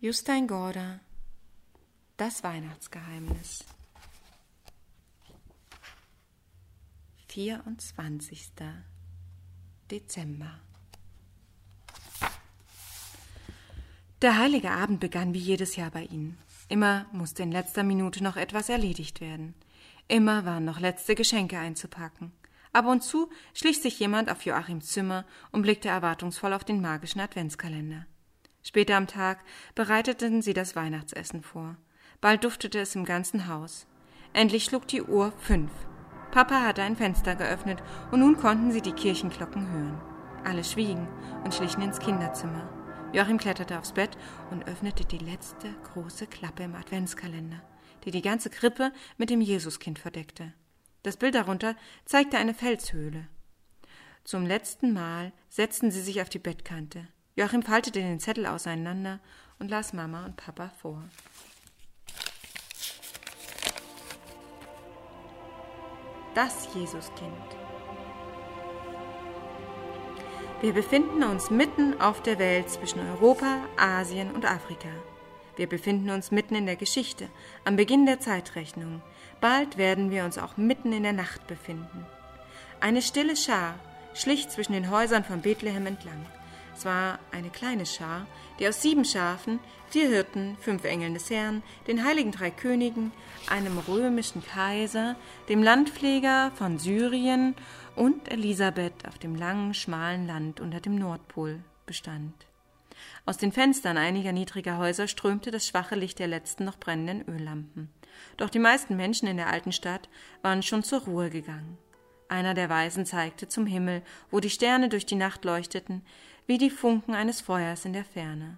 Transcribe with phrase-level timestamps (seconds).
[0.00, 1.00] Justein Gorda
[2.16, 3.64] Das Weihnachtsgeheimnis
[7.26, 8.52] 24.
[9.90, 10.60] Dezember
[14.22, 16.38] Der heilige Abend begann wie jedes Jahr bei ihnen.
[16.68, 19.56] Immer musste in letzter Minute noch etwas erledigt werden.
[20.06, 22.30] Immer waren noch letzte Geschenke einzupacken.
[22.72, 27.20] Ab und zu schlich sich jemand auf Joachims Zimmer und blickte erwartungsvoll auf den magischen
[27.20, 28.06] Adventskalender.
[28.68, 29.38] Später am Tag
[29.74, 31.78] bereiteten sie das Weihnachtsessen vor.
[32.20, 33.86] Bald duftete es im ganzen Haus.
[34.34, 35.70] Endlich schlug die Uhr fünf.
[36.32, 39.98] Papa hatte ein Fenster geöffnet und nun konnten sie die Kirchenglocken hören.
[40.44, 41.08] Alle schwiegen
[41.44, 42.68] und schlichen ins Kinderzimmer.
[43.14, 44.18] Joachim kletterte aufs Bett
[44.50, 47.62] und öffnete die letzte große Klappe im Adventskalender,
[48.04, 50.52] die die ganze Krippe mit dem Jesuskind verdeckte.
[51.04, 51.74] Das Bild darunter
[52.04, 53.28] zeigte eine Felshöhle.
[54.24, 57.08] Zum letzten Mal setzten sie sich auf die Bettkante.
[57.38, 59.20] Joachim faltete den Zettel auseinander
[59.60, 61.00] und las Mama und Papa vor.
[66.34, 67.30] Das Jesuskind.
[70.60, 74.88] Wir befinden uns mitten auf der Welt zwischen Europa, Asien und Afrika.
[75.54, 77.28] Wir befinden uns mitten in der Geschichte,
[77.64, 79.00] am Beginn der Zeitrechnung.
[79.40, 82.04] Bald werden wir uns auch mitten in der Nacht befinden.
[82.80, 83.76] Eine stille Schar
[84.12, 86.26] schlich zwischen den Häusern von Bethlehem entlang.
[86.78, 88.28] Es war eine kleine Schar,
[88.60, 93.10] die aus sieben Schafen, vier Hirten, fünf Engeln des Herrn, den heiligen drei Königen,
[93.48, 95.16] einem römischen Kaiser,
[95.48, 97.56] dem Landpfleger von Syrien
[97.96, 102.46] und Elisabeth auf dem langen, schmalen Land unter dem Nordpol bestand.
[103.26, 107.90] Aus den Fenstern einiger niedriger Häuser strömte das schwache Licht der letzten noch brennenden Öllampen.
[108.36, 110.08] Doch die meisten Menschen in der alten Stadt
[110.42, 111.76] waren schon zur Ruhe gegangen.
[112.28, 116.02] Einer der Weisen zeigte zum Himmel, wo die Sterne durch die Nacht leuchteten,
[116.48, 118.56] wie die Funken eines Feuers in der Ferne.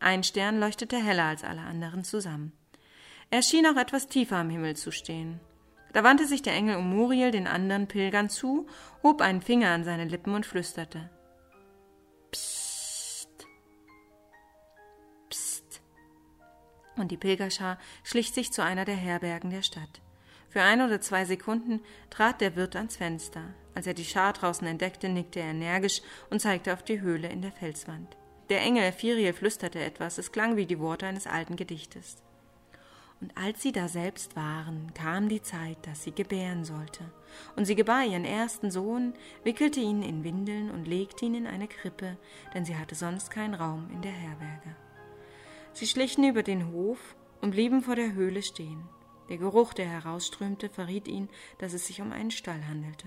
[0.00, 2.52] Ein Stern leuchtete heller als alle anderen zusammen.
[3.30, 5.38] Er schien auch etwas tiefer am Himmel zu stehen.
[5.92, 8.66] Da wandte sich der Engel um Muriel den anderen Pilgern zu,
[9.04, 11.10] hob einen Finger an seine Lippen und flüsterte.
[12.32, 13.46] Psst.
[15.30, 15.80] Psst.
[16.96, 20.00] Und die Pilgerschar schlich sich zu einer der Herbergen der Stadt.
[20.48, 23.54] Für ein oder zwei Sekunden trat der Wirt ans Fenster.
[23.78, 27.42] Als er die Schar draußen entdeckte, nickte er energisch und zeigte auf die Höhle in
[27.42, 28.16] der Felswand.
[28.48, 32.16] Der Engel Ephiriel flüsterte etwas, es klang wie die Worte eines alten Gedichtes.
[33.20, 37.04] Und als sie da selbst waren, kam die Zeit, dass sie gebären sollte.
[37.54, 41.68] Und sie gebar ihren ersten Sohn, wickelte ihn in Windeln und legte ihn in eine
[41.68, 42.16] Krippe,
[42.54, 44.74] denn sie hatte sonst keinen Raum in der Herberge.
[45.72, 48.88] Sie schlichen über den Hof und blieben vor der Höhle stehen.
[49.28, 51.28] Der Geruch, der herausströmte, verriet ihn,
[51.58, 53.06] dass es sich um einen Stall handelte.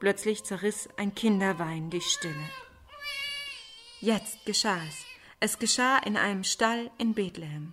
[0.00, 2.34] Plötzlich zerriss ein Kinderwein die Stille.
[4.00, 5.04] Jetzt geschah es.
[5.40, 7.72] Es geschah in einem Stall in Bethlehem.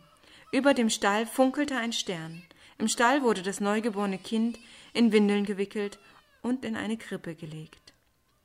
[0.52, 2.42] Über dem Stall funkelte ein Stern.
[2.80, 4.60] Im Stall wurde das neugeborene Kind
[4.94, 6.00] in Windeln gewickelt
[6.42, 7.94] und in eine Krippe gelegt.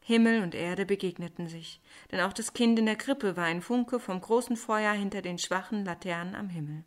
[0.02, 1.80] Himmel und Erde begegneten sich,
[2.10, 5.38] denn auch das Kind in der Krippe war ein Funke vom großen Feuer hinter den
[5.38, 6.84] schwachen Laternen am Himmel.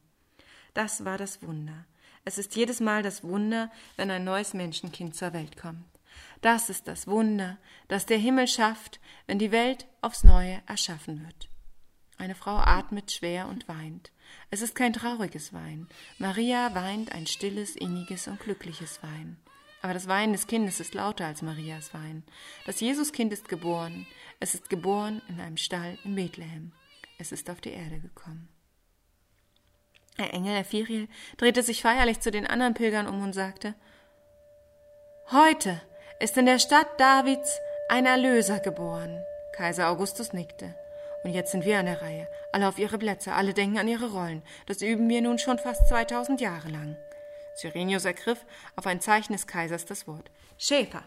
[0.73, 1.85] Das war das Wunder.
[2.25, 5.92] Es ist jedes Mal das Wunder, wenn ein neues Menschenkind zur Welt kommt.
[6.41, 7.57] Das ist das Wunder,
[7.87, 11.49] das der Himmel schafft, wenn die Welt aufs Neue erschaffen wird.
[12.17, 14.11] Eine Frau atmet schwer und weint.
[14.49, 15.87] Es ist kein trauriges Wein.
[16.19, 19.37] Maria weint ein stilles, inniges und glückliches Wein.
[19.81, 22.23] Aber das Weinen des Kindes ist lauter als Marias Wein.
[22.65, 24.07] Das Jesuskind ist geboren.
[24.39, 26.71] Es ist geboren in einem Stall in Bethlehem.
[27.17, 28.47] Es ist auf die Erde gekommen.
[30.17, 33.75] Der Engel Ephiriel drehte sich feierlich zu den anderen Pilgern um und sagte
[35.31, 35.81] Heute
[36.23, 39.21] ist in der Stadt Davids ein Erlöser geboren.
[39.57, 40.73] Kaiser Augustus nickte.
[41.25, 42.29] Und jetzt sind wir an der Reihe.
[42.53, 44.41] Alle auf ihre Plätze, alle denken an ihre Rollen.
[44.65, 46.95] Das üben wir nun schon fast 2000 Jahre lang.
[47.57, 48.45] Cyrenius ergriff
[48.77, 50.31] auf ein Zeichen des Kaisers das Wort.
[50.57, 51.03] Schäfer,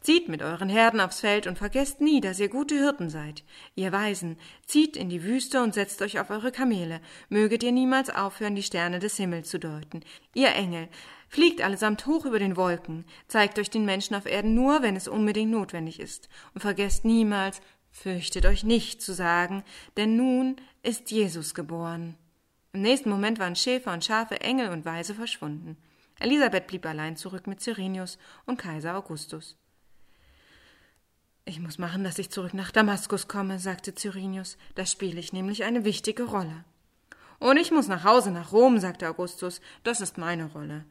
[0.00, 3.42] Zieht mit euren Herden aufs Feld und vergesst nie, dass ihr gute Hirten seid.
[3.74, 7.00] Ihr Weisen, zieht in die Wüste und setzt euch auf eure Kamele.
[7.28, 10.04] Möget ihr niemals aufhören, die Sterne des Himmels zu deuten.
[10.34, 10.88] Ihr Engel,
[11.28, 15.08] fliegt allesamt hoch über den Wolken, zeigt euch den Menschen auf Erden nur, wenn es
[15.08, 16.28] unbedingt notwendig ist.
[16.54, 17.60] Und vergesst niemals,
[17.90, 19.62] fürchtet euch nicht zu sagen,
[19.96, 22.16] denn nun ist Jesus geboren.
[22.72, 25.76] Im nächsten Moment waren Schäfer und Schafe, Engel und Weise verschwunden.
[26.20, 29.56] Elisabeth blieb allein zurück mit Cyrenius und Kaiser Augustus.
[31.44, 34.58] Ich muss machen, dass ich zurück nach Damaskus komme, sagte Cyrenius.
[34.74, 36.64] Da spiele ich nämlich eine wichtige Rolle.
[37.38, 39.60] Und ich muss nach Hause nach Rom, sagte Augustus.
[39.82, 40.84] Das ist meine Rolle.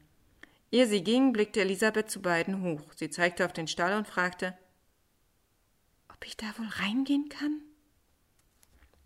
[0.70, 2.92] Ehe sie ging, blickte Elisabeth zu beiden hoch.
[2.94, 4.56] Sie zeigte auf den Stall und fragte,
[6.12, 7.62] ob ich da wohl reingehen kann?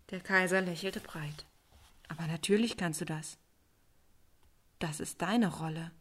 [0.09, 1.45] Der Kaiser lächelte breit.
[2.07, 3.37] Aber natürlich kannst du das.
[4.79, 5.91] Das ist deine Rolle.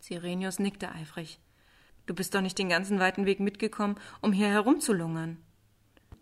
[0.00, 1.40] Sirenius nickte eifrig.
[2.06, 5.38] Du bist doch nicht den ganzen weiten Weg mitgekommen, um hier herumzulungern.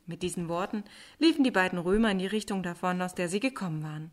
[0.06, 0.84] Mit diesen Worten
[1.19, 4.11] liefen die beiden Römer in die Richtung davon, aus der sie gekommen waren.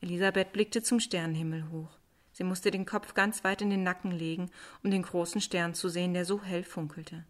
[0.00, 1.98] Elisabeth blickte zum Sternenhimmel hoch.
[2.34, 4.50] Sie musste den Kopf ganz weit in den Nacken legen,
[4.82, 7.24] um den großen Stern zu sehen, der so hell funkelte.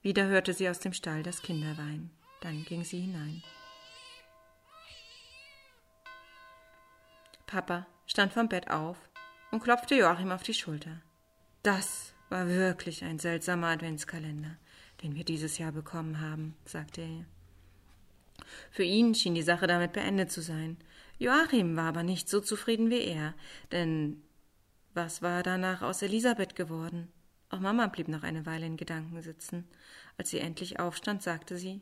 [0.00, 2.10] Wieder hörte sie aus dem Stall das Kinderwein.
[2.40, 3.42] Dann ging sie hinein.
[7.46, 8.96] Papa stand vom Bett auf
[9.50, 11.02] und klopfte Joachim auf die Schulter.
[11.62, 14.56] Das war wirklich ein seltsamer Adventskalender,
[15.02, 17.26] den wir dieses Jahr bekommen haben, sagte er.
[18.70, 20.78] Für ihn schien die Sache damit beendet zu sein.
[21.22, 23.34] Joachim war aber nicht so zufrieden wie er,
[23.70, 24.24] denn
[24.92, 27.12] was war danach aus Elisabeth geworden?
[27.48, 29.68] Auch Mama blieb noch eine Weile in Gedanken sitzen.
[30.18, 31.80] Als sie endlich aufstand, sagte sie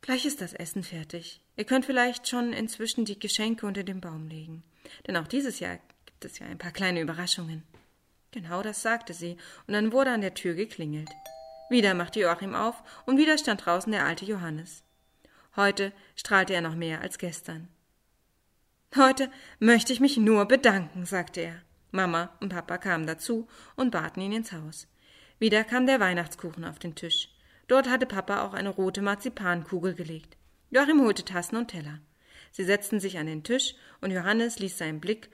[0.00, 1.42] Gleich ist das Essen fertig.
[1.56, 4.62] Ihr könnt vielleicht schon inzwischen die Geschenke unter den Baum legen.
[5.06, 7.62] Denn auch dieses Jahr gibt es ja ein paar kleine Überraschungen.
[8.30, 9.36] Genau das sagte sie,
[9.66, 11.10] und dann wurde an der Tür geklingelt.
[11.68, 14.85] Wieder machte Joachim auf, und wieder stand draußen der alte Johannes.
[15.56, 17.68] Heute strahlte er noch mehr als gestern.
[18.94, 21.62] Heute möchte ich mich nur bedanken, sagte er.
[21.90, 24.86] Mama und Papa kamen dazu und baten ihn ins Haus.
[25.38, 27.30] Wieder kam der Weihnachtskuchen auf den Tisch.
[27.68, 30.36] Dort hatte Papa auch eine rote Marzipankugel gelegt.
[30.70, 32.00] Joachim holte Tassen und Teller.
[32.52, 35.30] Sie setzten sich an den Tisch, und Johannes ließ seinen Blick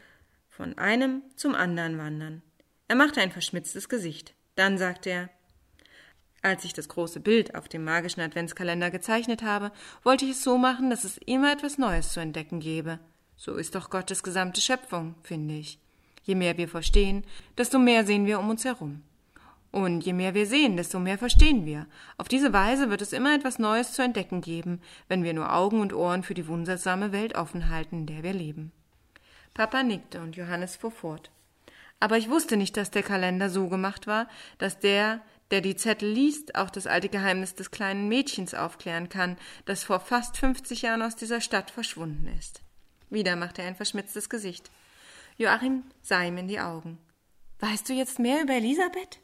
[0.49, 2.43] von einem zum anderen wandern.
[2.89, 4.35] Er machte ein verschmitztes Gesicht.
[4.55, 5.31] Dann sagte er
[6.43, 9.71] Als ich das große Bild auf dem magischen Adventskalender gezeichnet habe,
[10.03, 12.99] wollte ich es so machen, dass es immer etwas Neues zu entdecken gebe.
[13.37, 15.79] So ist doch Gottes gesamte Schöpfung, finde ich.
[16.25, 17.25] Je mehr wir verstehen,
[17.57, 19.03] desto mehr sehen wir um uns herum.
[19.71, 21.87] Und je mehr wir sehen, desto mehr verstehen wir.
[22.19, 25.81] Auf diese Weise wird es immer etwas Neues zu entdecken geben, wenn wir nur Augen
[25.81, 28.73] und Ohren für die wundersame Welt offen halten, in der wir leben.
[29.55, 31.31] Papa nickte und Johannes fuhr fort.
[32.01, 34.29] Aber ich wusste nicht, dass der Kalender so gemacht war,
[34.59, 35.21] dass der,
[35.53, 40.01] der die Zettel liest, auch das alte Geheimnis des kleinen Mädchens aufklären kann, das vor
[40.01, 42.63] fast fünfzig Jahren aus dieser Stadt verschwunden ist.
[43.11, 44.71] Wieder machte er ein verschmitztes Gesicht.
[45.37, 46.99] Joachim sah ihm in die Augen.
[47.61, 49.21] Weißt du jetzt mehr über Elisabeth?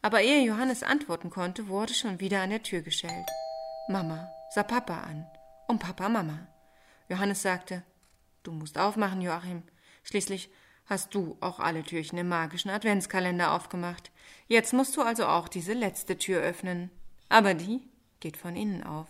[0.00, 3.28] Aber ehe Johannes antworten konnte, wurde schon wieder an der Tür geschellt.
[3.88, 5.26] Mama sah Papa an
[5.68, 6.48] und Papa Mama.
[7.08, 7.82] Johannes sagte,
[8.42, 9.62] Du musst aufmachen, Joachim.
[10.02, 10.50] Schließlich
[10.92, 14.12] hast du auch alle Türchen im magischen Adventskalender aufgemacht.
[14.46, 16.90] Jetzt musst du also auch diese letzte Tür öffnen.
[17.30, 17.80] Aber die
[18.20, 19.08] geht von innen auf.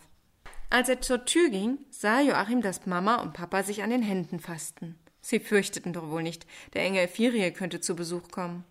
[0.71, 4.39] Als er zur Tür ging, sah Joachim, dass Mama und Papa sich an den Händen
[4.39, 4.97] fassten.
[5.21, 8.65] Sie fürchteten doch wohl nicht, der Engel Firie könnte zu Besuch kommen.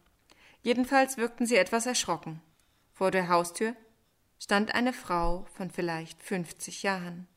[0.64, 2.42] Jedenfalls wirkten sie etwas erschrocken.
[2.94, 3.76] Vor der Haustür
[4.40, 7.28] stand eine Frau von vielleicht fünfzig Jahren.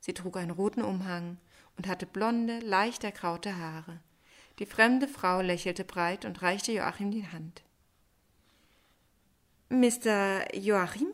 [0.00, 1.38] Sie trug einen roten Umhang
[1.76, 4.00] und hatte blonde, leicht ergraute Haare.
[4.62, 7.64] Die fremde Frau lächelte breit und reichte Joachim die Hand.
[9.70, 10.54] Mr.
[10.54, 11.08] Joachim?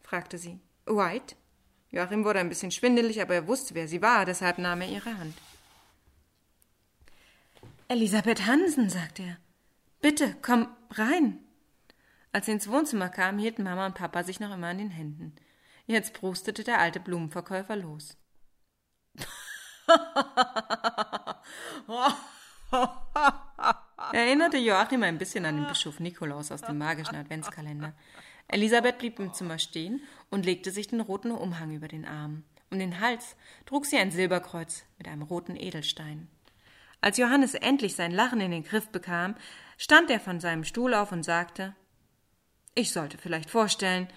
[0.00, 0.60] fragte sie.
[0.86, 1.34] White?
[1.90, 5.18] Joachim wurde ein bisschen schwindelig, aber er wusste, wer sie war, deshalb nahm er ihre
[5.18, 5.34] Hand.
[7.88, 9.36] Elisabeth Hansen, sagte er.
[10.00, 11.40] Bitte, komm rein.
[12.30, 15.34] Als sie ins Wohnzimmer kam, hielten Mama und Papa sich noch immer an den Händen.
[15.86, 18.16] Jetzt prustete der alte Blumenverkäufer los.
[24.12, 27.92] Erinnerte Joachim ein bisschen an den Bischof Nikolaus aus dem magischen Adventskalender.
[28.48, 32.44] Elisabeth blieb im Zimmer stehen und legte sich den roten Umhang über den Arm.
[32.70, 33.36] Um den Hals
[33.66, 36.28] trug sie ein Silberkreuz mit einem roten Edelstein.
[37.00, 39.34] Als Johannes endlich sein Lachen in den Griff bekam,
[39.76, 41.74] stand er von seinem Stuhl auf und sagte
[42.74, 44.08] Ich sollte vielleicht vorstellen,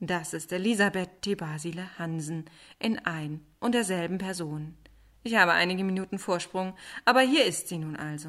[0.00, 2.44] das ist Elisabeth Thebasile Hansen
[2.78, 4.76] in ein und derselben Person.
[5.24, 6.76] Ich habe einige Minuten Vorsprung,
[7.06, 8.28] aber hier ist sie nun also.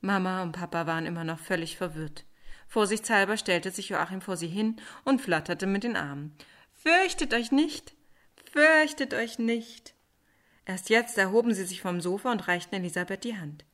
[0.00, 2.24] Mama und Papa waren immer noch völlig verwirrt.
[2.68, 6.36] Vorsichtshalber stellte sich Joachim vor sie hin und flatterte mit den Armen.
[6.72, 7.94] Fürchtet euch nicht,
[8.52, 9.94] fürchtet euch nicht.
[10.64, 13.64] Erst jetzt erhoben sie sich vom Sofa und reichten Elisabeth die Hand.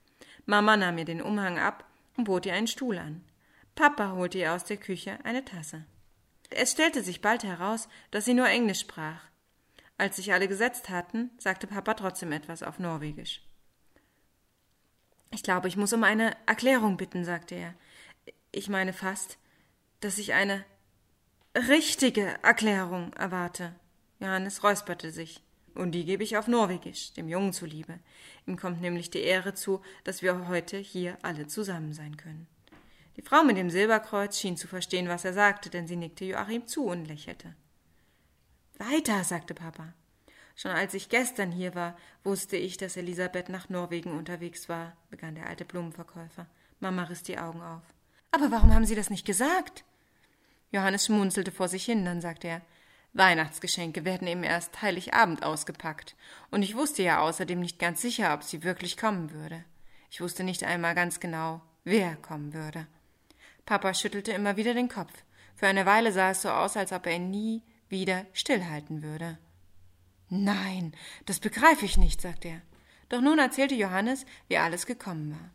[0.47, 1.85] Mama nahm ihr den Umhang ab
[2.17, 3.23] und bot ihr einen Stuhl an.
[3.75, 5.85] Papa holte ihr aus der Küche eine Tasse.
[6.49, 9.30] Es stellte sich bald heraus, dass sie nur Englisch sprach.
[10.01, 13.43] Als sich alle gesetzt hatten, sagte Papa trotzdem etwas auf Norwegisch.
[15.31, 17.75] Ich glaube, ich muss um eine Erklärung bitten, sagte er.
[18.51, 19.37] Ich meine fast,
[20.01, 20.65] dass ich eine
[21.55, 23.75] richtige Erklärung erwarte.
[24.21, 25.43] Johannes räusperte sich.
[25.75, 27.99] Und die gebe ich auf Norwegisch, dem Jungen zuliebe.
[28.47, 32.47] Ihm kommt nämlich die Ehre zu, dass wir heute hier alle zusammen sein können.
[33.19, 36.67] Die Frau mit dem Silberkreuz schien zu verstehen, was er sagte, denn sie nickte Joachim
[36.67, 37.55] zu und lächelte.
[38.81, 39.93] Weiter, sagte Papa.
[40.57, 45.35] Schon als ich gestern hier war, wusste ich, dass Elisabeth nach Norwegen unterwegs war, begann
[45.35, 46.47] der alte Blumenverkäufer.
[46.81, 47.83] Mama riss die Augen auf.
[48.31, 49.85] Aber warum haben Sie das nicht gesagt?
[50.73, 52.63] Johannes schmunzelte vor sich hin, dann sagte er
[53.13, 56.15] Weihnachtsgeschenke werden eben erst Heiligabend ausgepackt,
[56.51, 59.65] und ich wusste ja außerdem nicht ganz sicher, ob sie wirklich kommen würde.
[60.11, 62.87] Ich wusste nicht einmal ganz genau, wer kommen würde.
[63.67, 65.13] Papa schüttelte immer wieder den Kopf.
[65.55, 69.39] Für eine Weile sah es so aus, als ob er nie wieder stillhalten würde.
[70.29, 70.93] Nein,
[71.27, 72.63] das begreife ich nicht, sagte er.
[73.09, 75.51] Doch nun erzählte Johannes, wie alles gekommen war.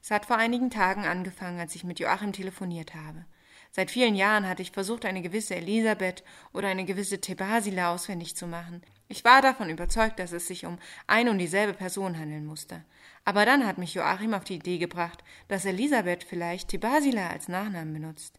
[0.00, 3.24] Es hat vor einigen Tagen angefangen, als ich mit Joachim telefoniert habe.
[3.72, 8.46] Seit vielen Jahren hatte ich versucht, eine gewisse Elisabeth oder eine gewisse Thebasila auswendig zu
[8.46, 8.82] machen.
[9.08, 12.84] Ich war davon überzeugt, dass es sich um ein und dieselbe Person handeln musste.
[13.24, 17.92] Aber dann hat mich Joachim auf die Idee gebracht, dass Elisabeth vielleicht Thebasila als Nachnamen
[17.92, 18.38] benutzt.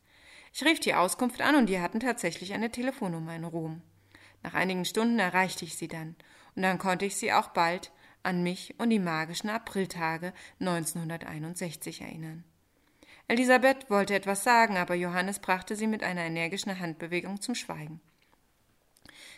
[0.54, 3.82] Ich rief die Auskunft an und die hatten tatsächlich eine Telefonnummer in Rom.
[4.44, 6.16] Nach einigen Stunden erreichte ich sie dann,
[6.56, 7.92] und dann konnte ich sie auch bald
[8.24, 12.44] an mich und die magischen Apriltage 1961 erinnern.
[13.28, 18.00] Elisabeth wollte etwas sagen, aber Johannes brachte sie mit einer energischen Handbewegung zum Schweigen.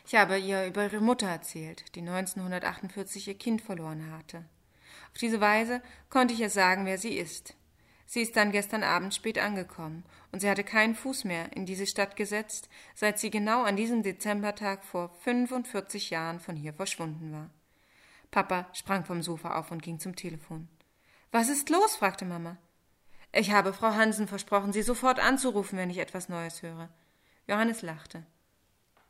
[0.06, 4.46] Ich habe ihr über ihre Mutter erzählt, die 1948 ihr Kind verloren hatte.
[5.12, 7.56] Auf diese Weise konnte ich ihr sagen, wer sie ist.
[8.12, 11.86] Sie ist dann gestern Abend spät angekommen, und sie hatte keinen Fuß mehr in diese
[11.86, 17.52] Stadt gesetzt, seit sie genau an diesem Dezembertag vor 45 Jahren von hier verschwunden war.
[18.32, 20.68] Papa sprang vom Sofa auf und ging zum Telefon.
[21.32, 21.98] Was ist los?
[21.98, 22.58] fragte Mama.
[23.32, 26.90] Ich habe Frau Hansen versprochen, Sie sofort anzurufen, wenn ich etwas Neues höre.
[27.46, 28.26] Johannes lachte.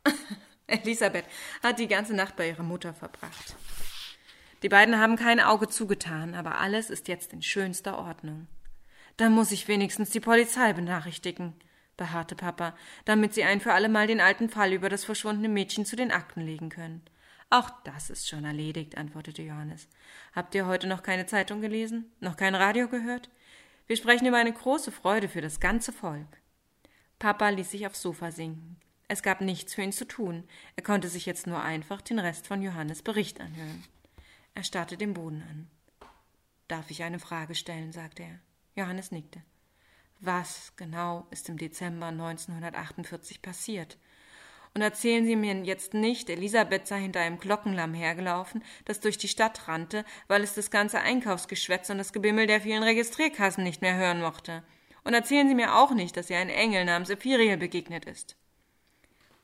[0.66, 1.24] Elisabeth
[1.62, 3.56] hat die ganze Nacht bei ihrer Mutter verbracht.
[4.62, 8.46] Die beiden haben kein Auge zugetan, aber alles ist jetzt in schönster Ordnung.
[9.20, 11.52] Dann muss ich wenigstens die Polizei benachrichtigen,
[11.98, 12.74] beharrte Papa,
[13.04, 16.40] damit sie ein für allemal den alten Fall über das verschwundene Mädchen zu den Akten
[16.40, 17.02] legen können.
[17.50, 19.88] Auch das ist schon erledigt, antwortete Johannes.
[20.34, 22.10] Habt ihr heute noch keine Zeitung gelesen?
[22.20, 23.28] Noch kein Radio gehört?
[23.86, 26.40] Wir sprechen über eine große Freude für das ganze Volk.
[27.18, 28.78] Papa ließ sich aufs Sofa sinken.
[29.06, 30.44] Es gab nichts für ihn zu tun.
[30.76, 33.84] Er konnte sich jetzt nur einfach den Rest von Johannes Bericht anhören.
[34.54, 35.70] Er starrte den Boden an.
[36.68, 37.92] Darf ich eine Frage stellen?
[37.92, 38.40] sagte er.
[38.80, 39.42] Johannes nickte.
[40.20, 43.96] Was genau ist im Dezember 1948 passiert?
[44.74, 49.28] Und erzählen Sie mir jetzt nicht, Elisabeth sei hinter einem Glockenlamm hergelaufen, das durch die
[49.28, 53.96] Stadt rannte, weil es das ganze Einkaufsgeschwätz und das Gebimmel der vielen Registrierkassen nicht mehr
[53.96, 54.62] hören mochte.
[55.02, 58.36] Und erzählen Sie mir auch nicht, dass ihr ein Engel namens Ephiriel begegnet ist.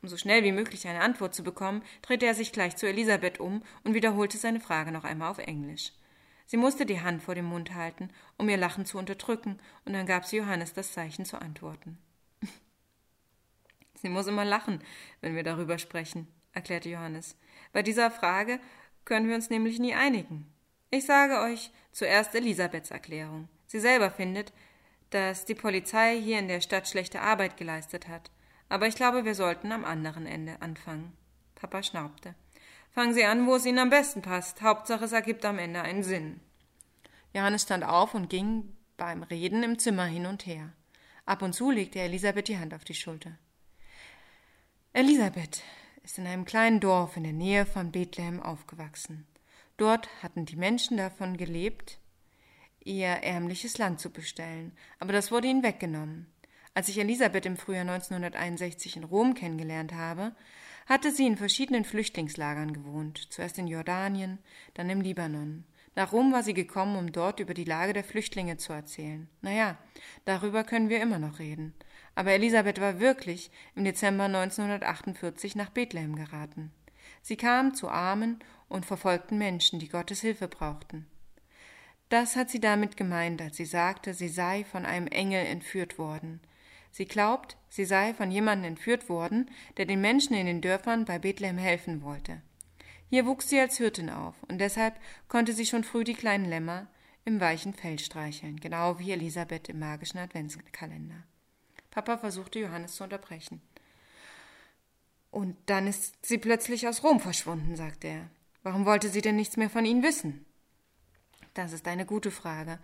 [0.03, 3.41] Um so schnell wie möglich eine Antwort zu bekommen, drehte er sich gleich zu Elisabeth
[3.41, 5.93] um und wiederholte seine Frage noch einmal auf Englisch.
[6.47, 10.07] Sie musste die Hand vor dem Mund halten, um ihr Lachen zu unterdrücken, und dann
[10.07, 11.99] gab sie Johannes das Zeichen zu antworten.
[13.95, 14.81] Sie muss immer lachen,
[15.21, 17.37] wenn wir darüber sprechen, erklärte Johannes.
[17.73, 18.61] Bei dieser Frage
[19.05, 20.47] können wir uns nämlich nie einigen.
[20.91, 23.49] Ich sage euch zuerst Elisabeths Erklärung.
[23.67, 24.53] Sie selber findet,
[25.11, 28.31] dass die Polizei hier in der Stadt schlechte Arbeit geleistet hat.
[28.69, 31.17] Aber ich glaube, wir sollten am anderen Ende anfangen.
[31.55, 32.35] Papa schnaubte.
[32.97, 34.63] Fangen Sie an, wo es Ihnen am besten passt.
[34.63, 36.41] Hauptsache, es ergibt am Ende einen Sinn.
[37.35, 40.73] Johannes stand auf und ging beim Reden im Zimmer hin und her.
[41.27, 43.33] Ab und zu legte Elisabeth die Hand auf die Schulter.
[44.95, 45.63] Elisabeth
[46.05, 49.27] ist in einem kleinen Dorf in der Nähe von Bethlehem aufgewachsen.
[49.77, 51.99] Dort hatten die Menschen davon gelebt,
[52.83, 56.33] ihr ärmliches Land zu bestellen, aber das wurde ihnen weggenommen.
[56.73, 60.35] Als ich Elisabeth im Frühjahr 1961 in Rom kennengelernt habe,
[60.87, 64.39] hatte sie in verschiedenen Flüchtlingslagern gewohnt, zuerst in Jordanien,
[64.75, 65.65] dann im Libanon.
[65.97, 69.29] Nach Rom war sie gekommen, um dort über die Lage der Flüchtlinge zu erzählen.
[69.41, 69.79] Naja,
[70.27, 71.75] darüber können wir immer noch reden.
[72.15, 76.71] Aber Elisabeth war wirklich im Dezember 1948 nach Bethlehem geraten.
[77.23, 78.39] Sie kam zu armen
[78.69, 81.07] und verfolgten Menschen, die Gottes Hilfe brauchten.
[82.09, 86.41] Das hat sie damit gemeint, als sie sagte, sie sei von einem Engel entführt worden.
[86.97, 91.19] Sie glaubt, sie sei von jemandem entführt worden, der den Menschen in den Dörfern bei
[91.19, 92.41] Bethlehem helfen wollte.
[93.11, 94.99] Hier wuchs sie als Hirtin auf, und deshalb
[95.29, 96.87] konnte sie schon früh die kleinen Lämmer
[97.27, 101.23] im weichen Fell streicheln, genau wie Elisabeth im magischen Adventskalender.
[101.91, 103.61] Papa versuchte Johannes zu unterbrechen.
[105.31, 108.31] Und dann ist sie plötzlich aus Rom verschwunden, sagte er.
[108.63, 110.47] Warum wollte sie denn nichts mehr von Ihnen wissen?
[111.53, 112.79] Das ist eine gute Frage,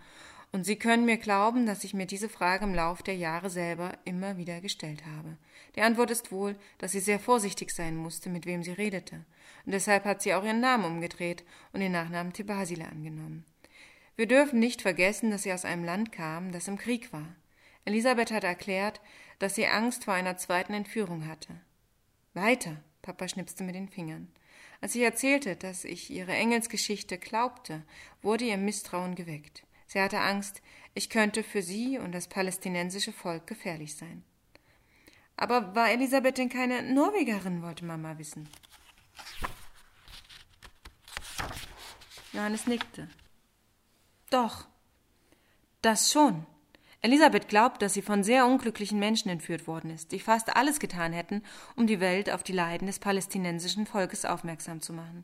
[0.53, 3.97] und Sie können mir glauben, dass ich mir diese Frage im Lauf der Jahre selber
[4.05, 5.35] immer wieder gestellt habe.
[5.75, 9.25] Die Antwort ist wohl, dass sie sehr vorsichtig sein musste, mit wem sie redete.
[9.65, 13.45] Und deshalb hat sie auch ihren Namen umgedreht und den Nachnamen Tebasile angenommen.
[14.15, 17.35] Wir dürfen nicht vergessen, dass sie aus einem Land kam, das im Krieg war.
[17.85, 19.01] Elisabeth hat erklärt,
[19.39, 21.55] dass sie Angst vor einer zweiten Entführung hatte.
[22.35, 24.31] Weiter, Papa schnipste mit den Fingern.
[24.81, 27.81] Als ich erzählte, dass ich ihre Engelsgeschichte glaubte,
[28.21, 29.63] wurde ihr Misstrauen geweckt.
[29.93, 30.63] Sie hatte Angst,
[30.95, 34.23] ich könnte für sie und das palästinensische Volk gefährlich sein.
[35.37, 38.49] Aber war Elisabeth denn keine Norwegerin, wollte Mama wissen.
[42.31, 43.07] Johannes nickte.
[44.31, 44.65] Doch,
[45.83, 46.47] das schon.
[47.01, 51.13] Elisabeth glaubt, dass sie von sehr unglücklichen Menschen entführt worden ist, die fast alles getan
[51.13, 51.43] hätten,
[51.75, 55.23] um die Welt auf die Leiden des palästinensischen Volkes aufmerksam zu machen.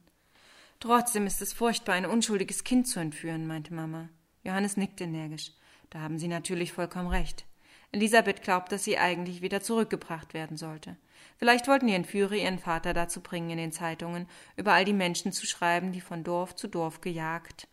[0.79, 4.09] Trotzdem ist es furchtbar, ein unschuldiges Kind zu entführen, meinte Mama.
[4.43, 5.51] Johannes nickte energisch.
[5.89, 7.45] Da haben Sie natürlich vollkommen recht.
[7.91, 10.95] Elisabeth glaubt, dass sie eigentlich wieder zurückgebracht werden sollte.
[11.37, 14.27] Vielleicht wollten die Entführer ihren Vater dazu bringen, in den Zeitungen
[14.57, 17.67] über all die Menschen zu schreiben, die von Dorf zu Dorf gejagt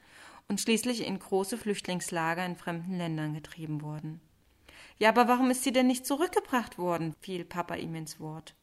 [0.48, 4.20] und schließlich in große Flüchtlingslager in fremden Ländern getrieben wurden.
[4.98, 7.14] Ja, aber warum ist sie denn nicht zurückgebracht worden?
[7.20, 8.54] fiel Papa ihm ins Wort.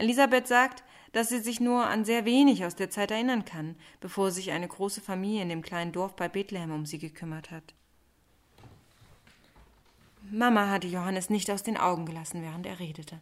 [0.00, 4.30] Elisabeth sagt, dass sie sich nur an sehr wenig aus der Zeit erinnern kann, bevor
[4.30, 7.74] sich eine große Familie in dem kleinen Dorf bei Bethlehem um sie gekümmert hat.
[10.30, 13.20] Mama hatte Johannes nicht aus den Augen gelassen, während er redete.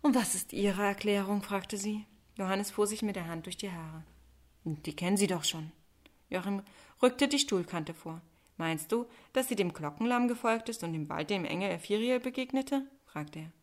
[0.00, 1.42] Und was ist Ihre Erklärung?
[1.42, 2.06] fragte sie.
[2.36, 4.02] Johannes fuhr sich mit der Hand durch die Haare.
[4.64, 5.72] Die kennen Sie doch schon.
[6.30, 6.62] Joachim
[7.02, 8.22] rückte die Stuhlkante vor.
[8.56, 12.86] Meinst du, dass sie dem Glockenlamm gefolgt ist und im Wald dem Engel Ephiriel begegnete?
[13.04, 13.59] fragte er.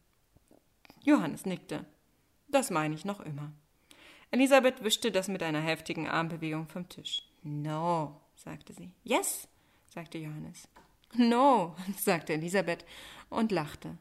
[1.08, 1.86] Johannes nickte.
[2.50, 3.54] Das meine ich noch immer.
[4.30, 7.24] Elisabeth wischte das mit einer heftigen Armbewegung vom Tisch.
[7.44, 8.92] No, sagte sie.
[9.06, 9.48] Yes,
[9.88, 10.68] sagte Johannes.
[11.16, 12.84] No, sagte Elisabeth
[13.30, 13.98] und lachte.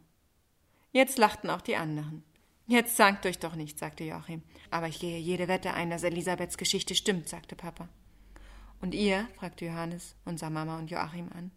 [0.91, 2.25] Jetzt lachten auch die anderen.
[2.67, 4.43] Jetzt zankt euch doch nicht, sagte Joachim.
[4.73, 7.89] Aber ich gehe jede Wette ein, dass Elisabeths Geschichte stimmt, sagte Papa.
[8.81, 9.29] Und ihr?
[9.37, 11.53] fragte Johannes und sah Mama und Joachim an.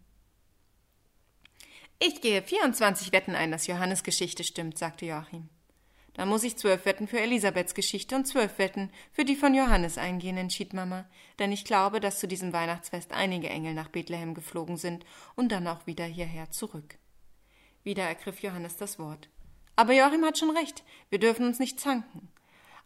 [2.02, 5.50] Ich gehe 24 Wetten ein, dass Johannes Geschichte stimmt, sagte Joachim.
[6.14, 9.98] Dann muss ich zwölf Wetten für Elisabeths Geschichte und zwölf Wetten für die von Johannes
[9.98, 11.04] eingehen, entschied Mama,
[11.38, 15.04] denn ich glaube, dass zu diesem Weihnachtsfest einige Engel nach Bethlehem geflogen sind
[15.36, 16.96] und dann auch wieder hierher zurück.
[17.84, 19.28] Wieder ergriff Johannes das Wort.
[19.76, 22.28] Aber Joachim hat schon recht, wir dürfen uns nicht zanken,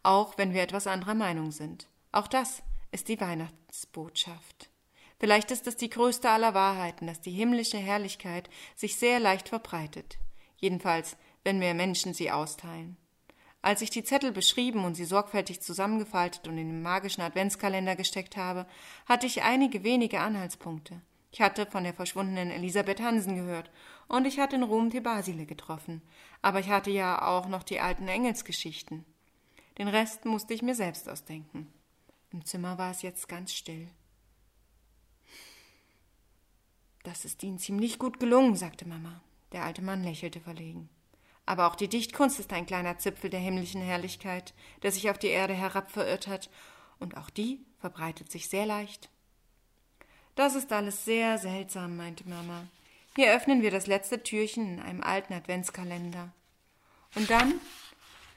[0.03, 1.87] auch wenn wir etwas anderer Meinung sind.
[2.11, 4.69] Auch das ist die Weihnachtsbotschaft.
[5.19, 10.17] Vielleicht ist es die größte aller Wahrheiten, dass die himmlische Herrlichkeit sich sehr leicht verbreitet,
[10.57, 12.97] jedenfalls wenn wir Menschen sie austeilen.
[13.61, 18.37] Als ich die Zettel beschrieben und sie sorgfältig zusammengefaltet und in den magischen Adventskalender gesteckt
[18.37, 18.67] habe,
[19.07, 21.01] hatte ich einige wenige Anhaltspunkte.
[21.31, 23.71] Ich hatte von der verschwundenen Elisabeth Hansen gehört
[24.07, 26.01] und ich hatte in Rom die Basile getroffen,
[26.41, 29.03] aber ich hatte ja auch noch die alten Engelsgeschichten.
[29.77, 31.67] Den Rest musste ich mir selbst ausdenken.
[32.31, 33.89] Im Zimmer war es jetzt ganz still.
[37.05, 39.21] Das ist Ihnen ziemlich gut gelungen, sagte Mama.
[39.51, 40.89] Der alte Mann lächelte verlegen.
[41.45, 45.27] Aber auch die Dichtkunst ist ein kleiner Zipfel der himmlischen Herrlichkeit, der sich auf die
[45.27, 46.49] Erde herab verirrt hat,
[46.97, 49.09] und auch die verbreitet sich sehr leicht.
[50.33, 52.65] Das ist alles sehr seltsam, meinte Mama.
[53.15, 56.33] Hier öffnen wir das letzte Türchen in einem alten Adventskalender.
[57.13, 57.53] Und dann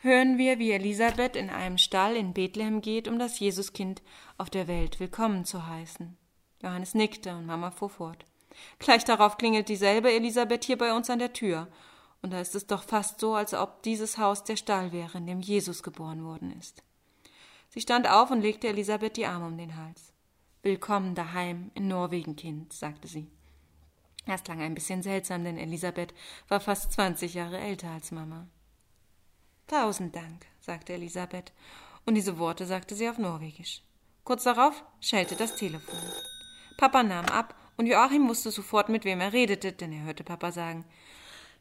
[0.02, 4.02] hören wir, wie Elisabeth in einem Stall in Bethlehem geht, um das Jesuskind
[4.36, 6.18] auf der Welt willkommen zu heißen.
[6.62, 8.26] Johannes nickte und Mama fuhr fort.
[8.78, 11.68] Gleich darauf klingelt dieselbe Elisabeth hier bei uns an der Tür.
[12.22, 15.26] Und da ist es doch fast so, als ob dieses Haus der Stall wäre, in
[15.26, 16.82] dem Jesus geboren worden ist.
[17.68, 20.12] Sie stand auf und legte Elisabeth die Arme um den Hals.
[20.62, 23.30] Willkommen daheim in Norwegen, Kind, sagte sie.
[24.26, 26.12] Das klang ein bisschen seltsam, denn Elisabeth
[26.48, 28.46] war fast zwanzig Jahre älter als Mama.
[29.66, 31.52] Tausend Dank, sagte Elisabeth,
[32.04, 33.82] und diese Worte sagte sie auf Norwegisch.
[34.24, 35.98] Kurz darauf schellte das Telefon.
[36.76, 40.52] Papa nahm ab, und Joachim wusste sofort, mit wem er redete, denn er hörte Papa
[40.52, 40.84] sagen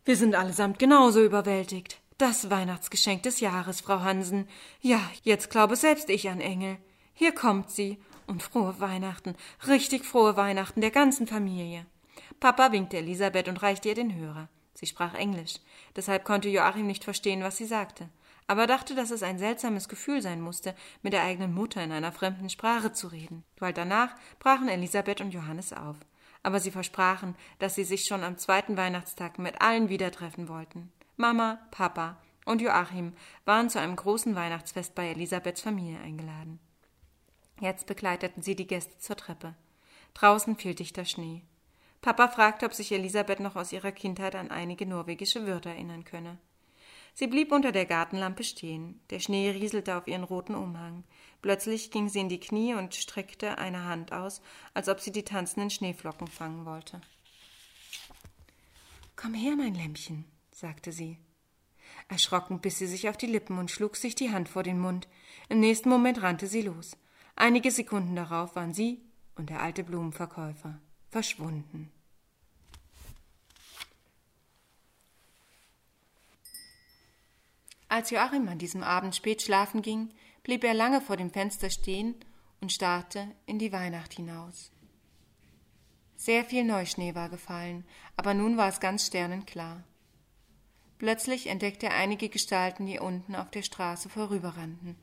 [0.03, 2.01] Wir sind allesamt genauso überwältigt.
[2.17, 4.49] Das Weihnachtsgeschenk des Jahres, Frau Hansen.
[4.81, 6.77] Ja, jetzt glaube selbst ich an Engel.
[7.13, 7.99] Hier kommt sie.
[8.25, 9.35] Und frohe Weihnachten,
[9.67, 11.85] richtig frohe Weihnachten der ganzen Familie.
[12.41, 14.49] Papa winkte Elisabeth und reichte ihr den Hörer.
[14.73, 15.55] Sie sprach Englisch,
[15.95, 18.09] deshalb konnte Joachim nicht verstehen, was sie sagte,
[18.47, 22.11] aber dachte, dass es ein seltsames Gefühl sein musste, mit der eigenen Mutter in einer
[22.13, 23.43] fremden Sprache zu reden.
[23.59, 25.97] Bald danach brachen Elisabeth und Johannes auf,
[26.43, 30.91] aber sie versprachen, dass sie sich schon am zweiten Weihnachtstag mit allen wieder treffen wollten.
[31.17, 36.59] Mama, Papa und Joachim waren zu einem großen Weihnachtsfest bei Elisabeths Familie eingeladen.
[37.59, 39.55] Jetzt begleiteten sie die Gäste zur Treppe.
[40.13, 41.43] Draußen fiel dichter Schnee.
[42.01, 46.37] Papa fragte, ob sich Elisabeth noch aus ihrer Kindheit an einige norwegische Wörter erinnern könne.
[47.19, 48.99] Sie blieb unter der Gartenlampe stehen.
[49.09, 51.03] Der Schnee rieselte auf ihren roten Umhang.
[51.41, 54.39] Plötzlich ging sie in die Knie und streckte eine Hand aus,
[54.75, 57.01] als ob sie die tanzenden Schneeflocken fangen wollte.
[59.15, 61.17] Komm her, mein Lämmchen, sagte sie.
[62.07, 65.07] Erschrocken biss sie sich auf die Lippen und schlug sich die Hand vor den Mund.
[65.49, 66.97] Im nächsten Moment rannte sie los.
[67.35, 69.01] Einige Sekunden darauf waren sie
[69.33, 71.91] und der alte Blumenverkäufer verschwunden.
[77.89, 80.09] Als Joachim an diesem Abend spät schlafen ging,
[80.43, 82.15] blieb er lange vor dem Fenster stehen
[82.59, 84.71] und starrte in die Weihnacht hinaus.
[86.17, 87.85] Sehr viel Neuschnee war gefallen,
[88.17, 89.83] aber nun war es ganz sternenklar.
[90.97, 94.95] Plötzlich entdeckte er einige Gestalten, die unten auf der Straße vorüberrannten.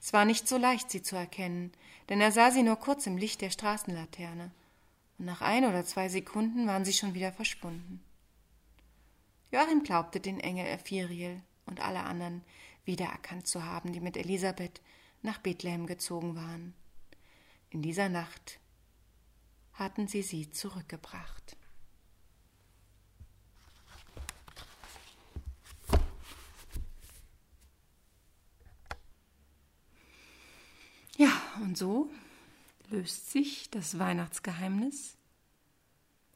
[0.00, 1.72] Es war nicht so leicht, sie zu erkennen,
[2.08, 4.50] denn er sah sie nur kurz im Licht der Straßenlaterne,
[5.18, 8.02] und nach ein oder zwei Sekunden waren sie schon wieder verschwunden.
[9.50, 12.42] Joachim glaubte den Engel Ephiriel und alle anderen
[12.84, 14.80] wiedererkannt zu haben, die mit Elisabeth
[15.22, 16.74] nach Bethlehem gezogen waren.
[17.70, 18.60] In dieser Nacht
[19.72, 21.56] hatten sie sie zurückgebracht.
[31.18, 32.10] Ja, und so
[32.88, 35.16] löst sich das Weihnachtsgeheimnis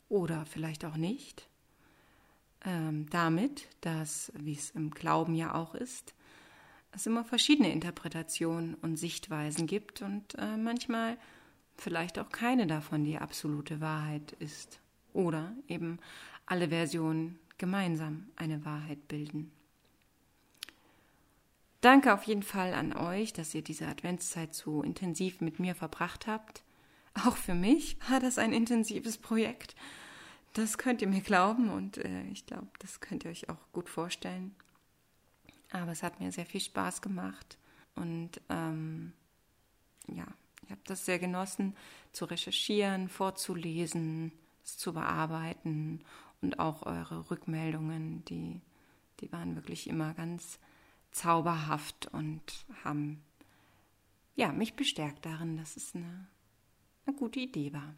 [0.08, 1.49] oder vielleicht auch nicht
[2.64, 6.14] ähm, damit, dass, wie es im Glauben ja auch ist,
[6.92, 11.16] es immer verschiedene Interpretationen und Sichtweisen gibt und äh, manchmal
[11.76, 14.80] vielleicht auch keine davon die absolute Wahrheit ist
[15.12, 15.98] oder eben
[16.46, 19.52] alle Versionen gemeinsam eine Wahrheit bilden.
[21.80, 26.26] Danke auf jeden Fall an euch, dass ihr diese Adventszeit so intensiv mit mir verbracht
[26.26, 26.62] habt.
[27.14, 29.74] Auch für mich war das ein intensives Projekt.
[30.52, 33.88] Das könnt ihr mir glauben und äh, ich glaube, das könnt ihr euch auch gut
[33.88, 34.54] vorstellen.
[35.70, 37.56] Aber es hat mir sehr viel Spaß gemacht
[37.94, 39.12] und ähm,
[40.08, 40.26] ja,
[40.64, 41.76] ich habe das sehr genossen,
[42.12, 44.32] zu recherchieren, vorzulesen,
[44.64, 46.04] es zu bearbeiten
[46.42, 48.60] und auch eure Rückmeldungen, die,
[49.20, 50.58] die waren wirklich immer ganz
[51.12, 52.42] zauberhaft und
[52.84, 53.22] haben
[54.36, 56.26] ja, mich bestärkt darin, dass es eine,
[57.04, 57.94] eine gute Idee war.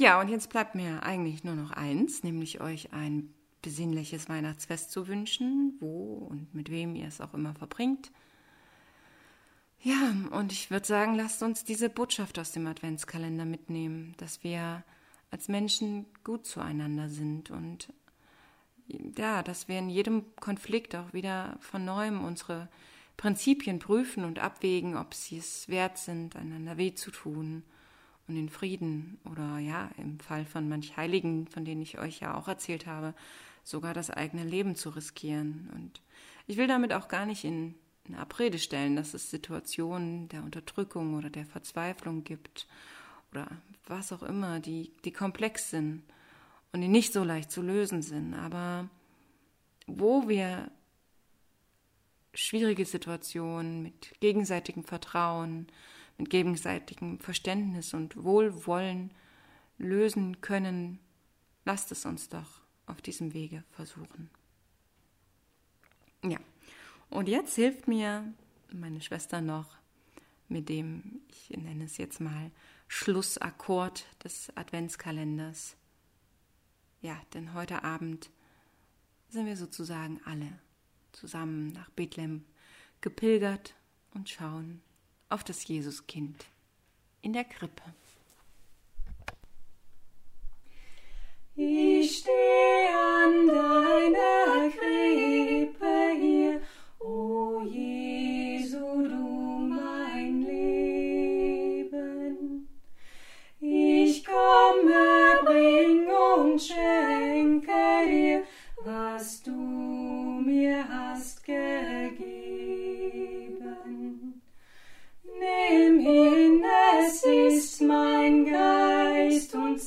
[0.00, 5.08] Ja, und jetzt bleibt mir eigentlich nur noch eins, nämlich euch ein besinnliches Weihnachtsfest zu
[5.08, 8.10] wünschen, wo und mit wem ihr es auch immer verbringt.
[9.82, 14.84] Ja, und ich würde sagen, lasst uns diese Botschaft aus dem Adventskalender mitnehmen, dass wir
[15.30, 17.92] als Menschen gut zueinander sind und
[19.18, 22.70] ja, dass wir in jedem Konflikt auch wieder von neuem unsere
[23.18, 27.64] Prinzipien prüfen und abwägen, ob sie es wert sind, einander weh zu tun
[28.30, 32.36] und in Frieden oder ja, im Fall von manch Heiligen, von denen ich euch ja
[32.36, 33.12] auch erzählt habe,
[33.64, 35.68] sogar das eigene Leben zu riskieren.
[35.74, 36.00] Und
[36.46, 41.14] ich will damit auch gar nicht in, in Abrede stellen, dass es Situationen der Unterdrückung
[41.14, 42.68] oder der Verzweiflung gibt
[43.32, 43.48] oder
[43.86, 46.04] was auch immer, die, die komplex sind
[46.72, 48.34] und die nicht so leicht zu lösen sind.
[48.34, 48.88] Aber
[49.88, 50.70] wo wir
[52.32, 55.66] schwierige Situationen mit gegenseitigem Vertrauen,
[56.20, 59.10] mit gegenseitigem Verständnis und Wohlwollen
[59.78, 60.98] lösen können,
[61.64, 64.30] lasst es uns doch auf diesem Wege versuchen.
[66.22, 66.38] Ja,
[67.08, 68.32] und jetzt hilft mir
[68.72, 69.78] meine Schwester noch
[70.48, 72.50] mit dem, ich nenne es jetzt mal,
[72.88, 75.76] Schlussakkord des Adventskalenders
[77.02, 78.28] ja, denn heute Abend
[79.30, 80.58] sind wir sozusagen alle
[81.12, 82.44] zusammen nach Bethlehem
[83.00, 83.74] gepilgert
[84.12, 84.82] und schauen
[85.30, 86.44] auf das Jesuskind
[87.22, 87.82] in der Krippe.
[91.54, 92.49] Ich stehe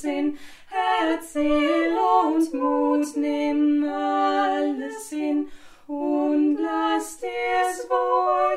[0.04, 0.38] sinn,
[0.68, 5.48] Herz, Seel und Mut, nimm alles hin
[5.86, 8.53] und lass dir's wohl.